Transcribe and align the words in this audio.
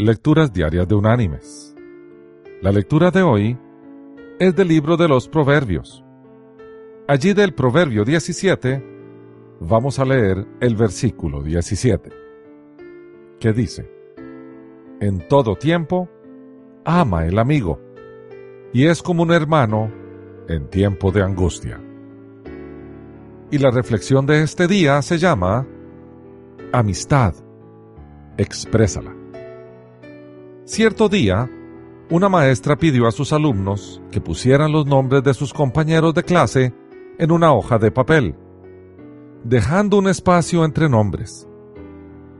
Lecturas 0.00 0.52
Diarias 0.52 0.86
de 0.86 0.94
Unánimes. 0.94 1.74
La 2.62 2.70
lectura 2.70 3.10
de 3.10 3.24
hoy 3.24 3.58
es 4.38 4.54
del 4.54 4.68
libro 4.68 4.96
de 4.96 5.08
los 5.08 5.26
Proverbios. 5.26 6.04
Allí 7.08 7.32
del 7.34 7.52
Proverbio 7.52 8.04
17 8.04 8.80
vamos 9.58 9.98
a 9.98 10.04
leer 10.04 10.46
el 10.60 10.76
versículo 10.76 11.42
17, 11.42 12.10
que 13.40 13.52
dice, 13.52 13.90
En 15.00 15.26
todo 15.26 15.56
tiempo, 15.56 16.08
ama 16.84 17.26
el 17.26 17.36
amigo, 17.36 17.80
y 18.72 18.86
es 18.86 19.02
como 19.02 19.24
un 19.24 19.32
hermano 19.32 19.90
en 20.46 20.70
tiempo 20.70 21.10
de 21.10 21.24
angustia. 21.24 21.80
Y 23.50 23.58
la 23.58 23.72
reflexión 23.72 24.26
de 24.26 24.44
este 24.44 24.68
día 24.68 25.02
se 25.02 25.18
llama 25.18 25.66
Amistad. 26.72 27.34
Exprésala. 28.36 29.17
Cierto 30.68 31.08
día, 31.08 31.50
una 32.10 32.28
maestra 32.28 32.76
pidió 32.76 33.06
a 33.06 33.10
sus 33.10 33.32
alumnos 33.32 34.02
que 34.10 34.20
pusieran 34.20 34.70
los 34.70 34.84
nombres 34.84 35.22
de 35.22 35.32
sus 35.32 35.54
compañeros 35.54 36.12
de 36.12 36.22
clase 36.24 36.74
en 37.18 37.32
una 37.32 37.54
hoja 37.54 37.78
de 37.78 37.90
papel, 37.90 38.34
dejando 39.44 39.96
un 39.96 40.08
espacio 40.08 40.66
entre 40.66 40.90
nombres. 40.90 41.48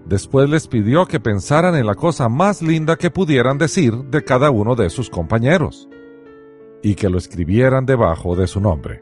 Después 0.04 0.50
les 0.50 0.68
pidió 0.68 1.06
que 1.06 1.20
pensaran 1.20 1.74
en 1.74 1.86
la 1.86 1.94
cosa 1.94 2.28
más 2.28 2.60
linda 2.60 2.96
que 2.96 3.10
pudieran 3.10 3.56
decir 3.56 3.94
de 3.94 4.22
cada 4.22 4.50
uno 4.50 4.76
de 4.76 4.90
sus 4.90 5.08
compañeros 5.08 5.88
y 6.82 6.96
que 6.96 7.08
lo 7.08 7.16
escribieran 7.16 7.86
debajo 7.86 8.36
de 8.36 8.46
su 8.46 8.60
nombre. 8.60 9.00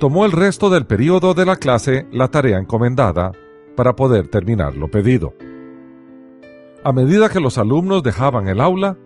Tomó 0.00 0.24
el 0.24 0.32
resto 0.32 0.70
del 0.70 0.86
periodo 0.86 1.34
de 1.34 1.44
la 1.44 1.56
clase 1.56 2.06
la 2.10 2.28
tarea 2.28 2.56
encomendada 2.56 3.32
para 3.76 3.94
poder 3.94 4.28
terminar 4.28 4.74
lo 4.76 4.90
pedido. 4.90 5.34
A 6.86 6.92
medida 6.92 7.28
que 7.28 7.40
los 7.40 7.58
alumnos 7.58 8.04
dejaban 8.04 8.46
el 8.46 8.60
aula, 8.60 8.96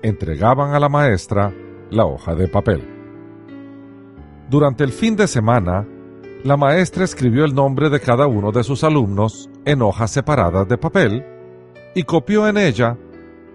entregaban 0.00 0.74
a 0.74 0.80
la 0.80 0.88
maestra 0.88 1.52
la 1.90 2.06
hoja 2.06 2.34
de 2.34 2.48
papel. 2.48 2.82
Durante 4.48 4.84
el 4.84 4.90
fin 4.90 5.16
de 5.16 5.26
semana, 5.26 5.86
la 6.44 6.56
maestra 6.56 7.04
escribió 7.04 7.44
el 7.44 7.54
nombre 7.54 7.90
de 7.90 8.00
cada 8.00 8.26
uno 8.26 8.52
de 8.52 8.64
sus 8.64 8.84
alumnos 8.84 9.50
en 9.66 9.82
hojas 9.82 10.12
separadas 10.12 10.66
de 10.66 10.78
papel 10.78 11.26
y 11.94 12.04
copió 12.04 12.48
en 12.48 12.56
ella 12.56 12.96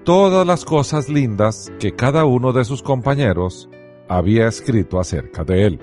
todas 0.04 0.46
las 0.46 0.64
cosas 0.64 1.10
lindas 1.10 1.74
que 1.80 1.94
cada 1.94 2.26
uno 2.26 2.54
de 2.54 2.66
sus 2.66 2.84
compañeros 2.84 3.68
había 4.08 4.46
escrito 4.46 5.00
acerca 5.00 5.44
de 5.44 5.66
él. 5.66 5.80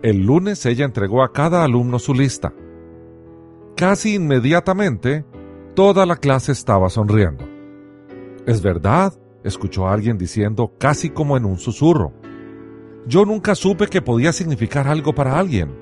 El 0.00 0.24
lunes 0.24 0.64
ella 0.64 0.84
entregó 0.84 1.24
a 1.24 1.32
cada 1.32 1.64
alumno 1.64 1.98
su 1.98 2.14
lista. 2.14 2.54
Casi 3.74 4.14
inmediatamente 4.14 5.24
Toda 5.76 6.06
la 6.06 6.16
clase 6.16 6.52
estaba 6.52 6.88
sonriendo. 6.88 7.44
¿Es 8.46 8.62
verdad? 8.62 9.12
escuchó 9.44 9.86
a 9.86 9.92
alguien 9.92 10.16
diciendo 10.16 10.72
casi 10.78 11.10
como 11.10 11.36
en 11.36 11.44
un 11.44 11.58
susurro. 11.58 12.14
Yo 13.06 13.26
nunca 13.26 13.54
supe 13.54 13.86
que 13.86 14.00
podía 14.00 14.32
significar 14.32 14.88
algo 14.88 15.14
para 15.14 15.38
alguien. 15.38 15.78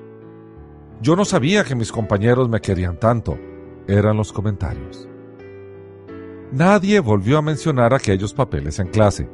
Yo 1.01 1.15
no 1.15 1.23
sabía 1.23 1.63
que 1.63 1.75
mis 1.75 1.93
compañeros 1.93 2.49
me 2.49 2.59
querían 2.59 2.99
tanto, 2.99 3.39
eran 3.87 4.17
los 4.17 4.33
comentarios. 4.33 5.07
Nadie 6.51 6.99
volvió 6.99 7.37
a 7.37 7.41
mencionar 7.41 7.93
aquellos 7.93 8.33
papeles 8.33 8.79
en 8.79 8.89
clase. 8.89 9.29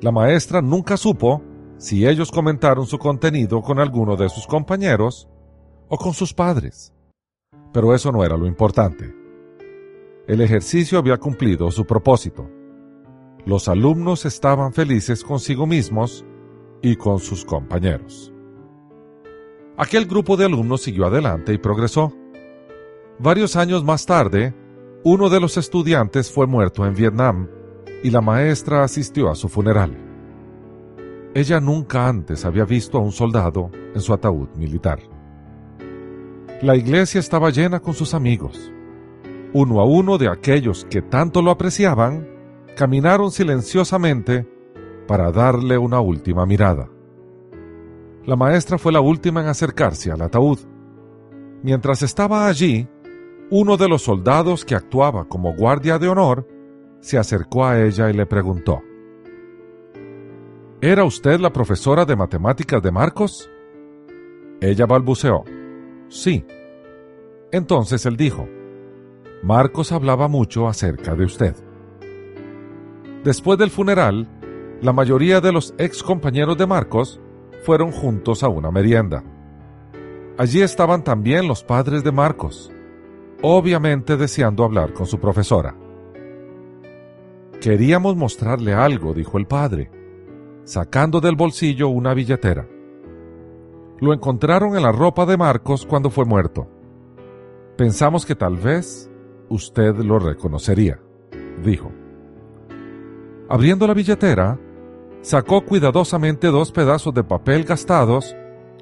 La 0.00 0.10
maestra 0.10 0.60
nunca 0.60 0.96
supo 0.96 1.40
si 1.78 2.04
ellos 2.04 2.32
comentaron 2.32 2.84
su 2.84 2.98
contenido 2.98 3.62
con 3.62 3.78
alguno 3.78 4.16
de 4.16 4.28
sus 4.28 4.44
compañeros 4.48 5.28
o 5.86 5.96
con 5.96 6.14
sus 6.14 6.34
padres 6.34 6.92
pero 7.74 7.92
eso 7.92 8.12
no 8.12 8.24
era 8.24 8.36
lo 8.36 8.46
importante. 8.46 9.12
El 10.28 10.40
ejercicio 10.40 10.96
había 10.96 11.18
cumplido 11.18 11.70
su 11.72 11.84
propósito. 11.84 12.48
Los 13.44 13.68
alumnos 13.68 14.24
estaban 14.24 14.72
felices 14.72 15.24
consigo 15.24 15.66
mismos 15.66 16.24
y 16.80 16.94
con 16.94 17.18
sus 17.18 17.44
compañeros. 17.44 18.32
Aquel 19.76 20.06
grupo 20.06 20.36
de 20.36 20.44
alumnos 20.44 20.82
siguió 20.82 21.06
adelante 21.06 21.52
y 21.52 21.58
progresó. 21.58 22.12
Varios 23.18 23.56
años 23.56 23.82
más 23.82 24.06
tarde, 24.06 24.54
uno 25.02 25.28
de 25.28 25.40
los 25.40 25.56
estudiantes 25.56 26.30
fue 26.30 26.46
muerto 26.46 26.86
en 26.86 26.94
Vietnam 26.94 27.48
y 28.04 28.10
la 28.10 28.20
maestra 28.20 28.84
asistió 28.84 29.30
a 29.30 29.34
su 29.34 29.48
funeral. 29.48 29.98
Ella 31.34 31.58
nunca 31.58 32.06
antes 32.06 32.44
había 32.44 32.64
visto 32.64 32.98
a 32.98 33.00
un 33.00 33.10
soldado 33.10 33.72
en 33.94 34.00
su 34.00 34.12
ataúd 34.12 34.48
militar. 34.54 35.13
La 36.64 36.76
iglesia 36.76 37.20
estaba 37.20 37.50
llena 37.50 37.80
con 37.80 37.92
sus 37.92 38.14
amigos. 38.14 38.72
Uno 39.52 39.80
a 39.80 39.84
uno 39.84 40.16
de 40.16 40.30
aquellos 40.30 40.86
que 40.88 41.02
tanto 41.02 41.42
lo 41.42 41.50
apreciaban, 41.50 42.26
caminaron 42.74 43.30
silenciosamente 43.30 44.48
para 45.06 45.30
darle 45.30 45.76
una 45.76 46.00
última 46.00 46.46
mirada. 46.46 46.88
La 48.24 48.34
maestra 48.34 48.78
fue 48.78 48.92
la 48.92 49.02
última 49.02 49.42
en 49.42 49.48
acercarse 49.48 50.10
al 50.10 50.22
ataúd. 50.22 50.58
Mientras 51.62 52.00
estaba 52.00 52.46
allí, 52.46 52.88
uno 53.50 53.76
de 53.76 53.86
los 53.86 54.00
soldados 54.00 54.64
que 54.64 54.74
actuaba 54.74 55.26
como 55.28 55.54
guardia 55.54 55.98
de 55.98 56.08
honor 56.08 56.48
se 57.00 57.18
acercó 57.18 57.66
a 57.66 57.78
ella 57.78 58.08
y 58.08 58.14
le 58.14 58.24
preguntó, 58.24 58.80
¿Era 60.80 61.04
usted 61.04 61.40
la 61.40 61.52
profesora 61.52 62.06
de 62.06 62.16
matemáticas 62.16 62.82
de 62.82 62.90
Marcos? 62.90 63.50
Ella 64.62 64.86
balbuceó, 64.86 65.44
Sí. 66.14 66.46
Entonces 67.50 68.06
él 68.06 68.16
dijo, 68.16 68.48
Marcos 69.42 69.90
hablaba 69.90 70.28
mucho 70.28 70.68
acerca 70.68 71.16
de 71.16 71.24
usted. 71.24 71.56
Después 73.24 73.58
del 73.58 73.70
funeral, 73.70 74.28
la 74.80 74.92
mayoría 74.92 75.40
de 75.40 75.50
los 75.50 75.74
ex 75.76 76.04
compañeros 76.04 76.56
de 76.56 76.66
Marcos 76.66 77.20
fueron 77.64 77.90
juntos 77.90 78.44
a 78.44 78.48
una 78.48 78.70
merienda. 78.70 79.24
Allí 80.38 80.62
estaban 80.62 81.02
también 81.02 81.48
los 81.48 81.64
padres 81.64 82.04
de 82.04 82.12
Marcos, 82.12 82.70
obviamente 83.42 84.16
deseando 84.16 84.62
hablar 84.62 84.92
con 84.92 85.06
su 85.06 85.18
profesora. 85.18 85.76
Queríamos 87.60 88.14
mostrarle 88.14 88.72
algo, 88.72 89.14
dijo 89.14 89.36
el 89.36 89.46
padre, 89.46 89.90
sacando 90.62 91.20
del 91.20 91.34
bolsillo 91.34 91.88
una 91.88 92.14
billetera. 92.14 92.68
Lo 94.00 94.12
encontraron 94.12 94.76
en 94.76 94.82
la 94.82 94.92
ropa 94.92 95.26
de 95.26 95.36
Marcos 95.36 95.86
cuando 95.86 96.10
fue 96.10 96.24
muerto. 96.24 96.66
Pensamos 97.76 98.26
que 98.26 98.34
tal 98.34 98.56
vez 98.56 99.10
usted 99.48 99.96
lo 99.96 100.18
reconocería, 100.18 101.00
dijo. 101.62 101.90
Abriendo 103.48 103.86
la 103.86 103.94
billetera, 103.94 104.58
sacó 105.22 105.64
cuidadosamente 105.64 106.48
dos 106.48 106.72
pedazos 106.72 107.14
de 107.14 107.24
papel 107.24 107.64
gastados 107.64 108.36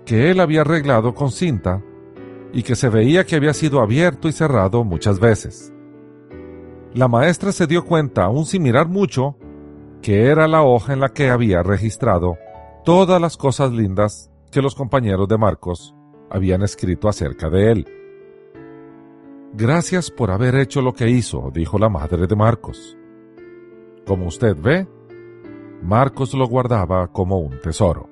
que 0.05 0.31
él 0.31 0.41
había 0.41 0.62
arreglado 0.62 1.15
con 1.15 1.31
cinta 1.31 1.83
y 2.53 2.62
que 2.62 2.75
se 2.75 2.89
veía 2.89 3.25
que 3.25 3.37
había 3.37 3.55
sido 3.55 3.81
abierto 3.81 4.28
y 4.28 4.33
cerrado 4.33 4.84
muchas 4.84 5.21
veces. 5.21 5.72
La 6.95 7.09
maestra 7.09 7.53
se 7.53 7.67
dio 7.67 7.84
cuenta, 7.84 8.25
aún 8.25 8.45
sin 8.45 8.62
mirar 8.62 8.89
mucho, 8.89 9.37
que 10.03 10.27
era 10.27 10.49
la 10.49 10.62
hoja 10.62 10.93
en 10.93 11.01
la 11.01 11.11
que 11.11 11.31
había 11.31 11.62
registrado 11.62 12.37
todas 12.84 13.21
las 13.21 13.37
cosas 13.37 13.72
lindas 13.72 14.31
que 14.53 14.63
los 14.63 14.75
compañeros 14.75 15.27
de 15.27 15.39
Marcos 15.39 15.95
habían 16.31 16.63
escrito 16.63 17.09
acerca 17.09 17.49
de 17.49 17.73
él. 17.73 17.87
Gracias 19.55 20.11
por 20.11 20.31
haber 20.31 20.55
hecho 20.57 20.83
lo 20.83 20.93
que 20.93 21.09
hizo, 21.09 21.51
dijo 21.53 21.79
la 21.79 21.89
madre 21.89 22.27
de 22.27 22.37
Marcos. 22.37 22.97
Como 24.07 24.27
usted 24.27 24.55
ve, 24.57 24.87
Marcos 25.83 26.35
lo 26.35 26.47
guardaba 26.47 27.09
como 27.09 27.39
un 27.39 27.59
tesoro. 27.61 28.11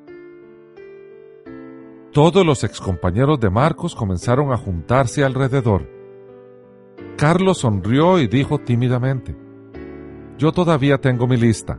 Todos 2.11 2.45
los 2.45 2.65
excompañeros 2.65 3.39
de 3.39 3.51
Marcos 3.51 3.95
comenzaron 3.95 4.51
a 4.51 4.57
juntarse 4.57 5.22
alrededor. 5.22 5.89
Carlos 7.17 7.59
sonrió 7.59 8.19
y 8.19 8.27
dijo 8.27 8.59
tímidamente, 8.59 9.36
Yo 10.39 10.53
todavía 10.53 10.98
tengo 10.98 11.27
mi 11.27 11.36
lista. 11.36 11.78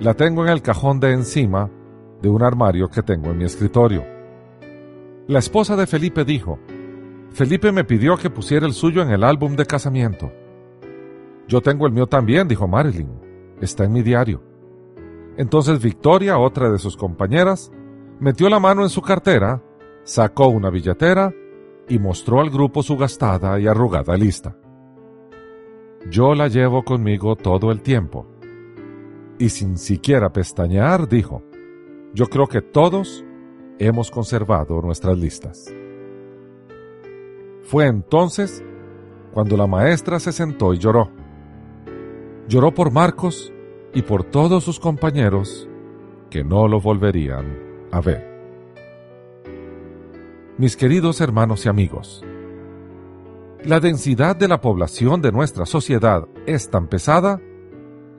La 0.00 0.14
tengo 0.14 0.44
en 0.44 0.50
el 0.50 0.60
cajón 0.60 0.98
de 0.98 1.12
encima 1.12 1.70
de 2.22 2.28
un 2.28 2.42
armario 2.42 2.88
que 2.88 3.02
tengo 3.02 3.30
en 3.30 3.38
mi 3.38 3.44
escritorio. 3.44 4.04
La 5.26 5.38
esposa 5.38 5.76
de 5.76 5.86
Felipe 5.86 6.24
dijo, 6.24 6.58
Felipe 7.30 7.72
me 7.72 7.84
pidió 7.84 8.16
que 8.16 8.30
pusiera 8.30 8.66
el 8.66 8.72
suyo 8.72 9.02
en 9.02 9.10
el 9.10 9.22
álbum 9.22 9.56
de 9.56 9.66
casamiento. 9.66 10.32
Yo 11.46 11.60
tengo 11.60 11.86
el 11.86 11.92
mío 11.92 12.06
también, 12.06 12.48
dijo 12.48 12.66
Marilyn. 12.66 13.10
Está 13.60 13.84
en 13.84 13.92
mi 13.92 14.02
diario. 14.02 14.42
Entonces 15.36 15.82
Victoria, 15.82 16.38
otra 16.38 16.70
de 16.70 16.78
sus 16.78 16.96
compañeras, 16.96 17.70
metió 18.18 18.48
la 18.48 18.60
mano 18.60 18.82
en 18.82 18.88
su 18.88 19.02
cartera, 19.02 19.62
sacó 20.02 20.48
una 20.48 20.70
billetera 20.70 21.32
y 21.88 21.98
mostró 21.98 22.40
al 22.40 22.50
grupo 22.50 22.82
su 22.82 22.96
gastada 22.96 23.58
y 23.58 23.66
arrugada 23.66 24.16
lista. 24.16 24.56
Yo 26.08 26.34
la 26.34 26.48
llevo 26.48 26.84
conmigo 26.84 27.36
todo 27.36 27.70
el 27.70 27.82
tiempo. 27.82 28.26
Y 29.38 29.48
sin 29.48 29.76
siquiera 29.76 30.32
pestañear, 30.32 31.08
dijo, 31.08 31.42
yo 32.12 32.26
creo 32.26 32.46
que 32.46 32.60
todos 32.60 33.24
hemos 33.78 34.10
conservado 34.10 34.80
nuestras 34.82 35.18
listas. 35.18 35.72
Fue 37.62 37.86
entonces 37.86 38.64
cuando 39.32 39.56
la 39.56 39.66
maestra 39.66 40.18
se 40.18 40.32
sentó 40.32 40.74
y 40.74 40.78
lloró. 40.78 41.10
Lloró 42.48 42.74
por 42.74 42.90
Marcos 42.90 43.52
y 43.94 44.02
por 44.02 44.24
todos 44.24 44.64
sus 44.64 44.80
compañeros 44.80 45.68
que 46.30 46.42
no 46.42 46.66
lo 46.68 46.80
volverían 46.80 47.58
a 47.92 48.00
ver. 48.00 48.28
Mis 50.58 50.76
queridos 50.76 51.20
hermanos 51.20 51.64
y 51.64 51.68
amigos, 51.68 52.24
la 53.64 53.78
densidad 53.78 54.36
de 54.36 54.48
la 54.48 54.60
población 54.60 55.22
de 55.22 55.32
nuestra 55.32 55.64
sociedad 55.64 56.26
es 56.46 56.70
tan 56.70 56.88
pesada 56.88 57.40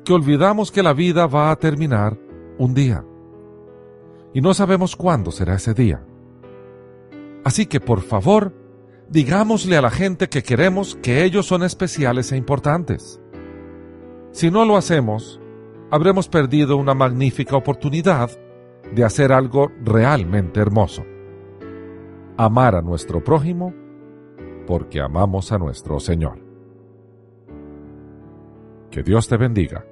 que 0.04 0.14
olvidamos 0.14 0.72
que 0.72 0.82
la 0.82 0.94
vida 0.94 1.28
va 1.28 1.52
a 1.52 1.56
terminar 1.58 2.18
un 2.58 2.74
día. 2.74 3.06
Y 4.34 4.42
no 4.42 4.54
sabemos 4.54 4.96
cuándo 4.96 5.32
será 5.32 5.56
ese 5.56 5.74
día. 5.74 6.04
Así 7.44 7.66
que 7.66 7.80
por 7.80 8.02
favor, 8.02 8.54
digámosle 9.10 9.78
a 9.78 9.82
la 9.82 9.90
gente 9.90 10.30
que 10.30 10.44
queremos 10.44 10.96
que 10.96 11.24
ellos 11.24 11.46
son 11.46 11.64
especiales 11.64 12.32
e 12.32 12.38
importantes. 12.38 13.20
Si 14.32 14.50
no 14.50 14.64
lo 14.64 14.78
hacemos, 14.78 15.42
habremos 15.90 16.30
perdido 16.30 16.78
una 16.78 16.94
magnífica 16.94 17.58
oportunidad 17.58 18.32
de 18.94 19.04
hacer 19.04 19.34
algo 19.34 19.72
realmente 19.84 20.60
hermoso. 20.60 21.04
Amar 22.38 22.76
a 22.76 22.82
nuestro 22.82 23.24
prójimo 23.24 23.74
porque 24.66 25.02
amamos 25.02 25.52
a 25.52 25.58
nuestro 25.58 26.00
Señor. 26.00 26.40
Que 28.90 29.04
Dios 29.04 29.28
te 29.28 29.38
bendiga. 29.38 29.86